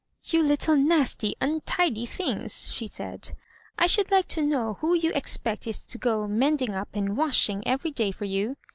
[0.25, 3.33] "You little nasty untidy things!" she said,"
[3.77, 7.61] I should like to know who you expect is to go mending up and washing
[7.67, 8.57] every day for you